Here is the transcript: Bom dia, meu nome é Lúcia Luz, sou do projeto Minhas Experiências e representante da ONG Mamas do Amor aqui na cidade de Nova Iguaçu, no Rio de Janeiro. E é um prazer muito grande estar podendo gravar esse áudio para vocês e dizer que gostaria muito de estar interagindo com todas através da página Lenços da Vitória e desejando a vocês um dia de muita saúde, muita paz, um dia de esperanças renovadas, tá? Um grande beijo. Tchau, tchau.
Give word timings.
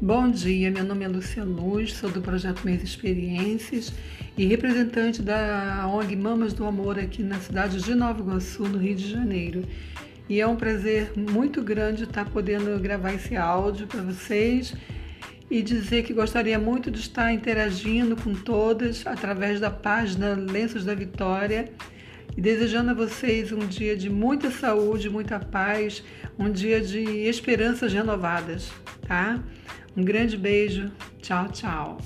Bom 0.00 0.30
dia, 0.30 0.70
meu 0.70 0.84
nome 0.84 1.06
é 1.06 1.08
Lúcia 1.08 1.42
Luz, 1.42 1.94
sou 1.94 2.10
do 2.10 2.20
projeto 2.20 2.60
Minhas 2.66 2.82
Experiências 2.82 3.90
e 4.36 4.44
representante 4.44 5.22
da 5.22 5.88
ONG 5.88 6.14
Mamas 6.14 6.52
do 6.52 6.66
Amor 6.66 6.98
aqui 6.98 7.22
na 7.22 7.40
cidade 7.40 7.80
de 7.80 7.94
Nova 7.94 8.20
Iguaçu, 8.20 8.64
no 8.64 8.76
Rio 8.76 8.94
de 8.94 9.10
Janeiro. 9.10 9.64
E 10.28 10.38
é 10.38 10.46
um 10.46 10.54
prazer 10.54 11.12
muito 11.16 11.62
grande 11.62 12.04
estar 12.04 12.28
podendo 12.28 12.78
gravar 12.78 13.14
esse 13.14 13.36
áudio 13.36 13.86
para 13.86 14.02
vocês 14.02 14.74
e 15.50 15.62
dizer 15.62 16.02
que 16.02 16.12
gostaria 16.12 16.58
muito 16.58 16.90
de 16.90 17.00
estar 17.00 17.32
interagindo 17.32 18.16
com 18.16 18.34
todas 18.34 19.06
através 19.06 19.60
da 19.60 19.70
página 19.70 20.34
Lenços 20.34 20.84
da 20.84 20.94
Vitória 20.94 21.72
e 22.36 22.40
desejando 22.40 22.90
a 22.90 22.94
vocês 22.94 23.50
um 23.50 23.66
dia 23.66 23.96
de 23.96 24.10
muita 24.10 24.50
saúde, 24.50 25.08
muita 25.08 25.40
paz, 25.40 26.04
um 26.38 26.52
dia 26.52 26.82
de 26.82 26.98
esperanças 27.00 27.94
renovadas, 27.94 28.70
tá? 29.08 29.42
Um 29.96 30.04
grande 30.04 30.36
beijo. 30.36 30.90
Tchau, 31.22 31.48
tchau. 31.48 31.98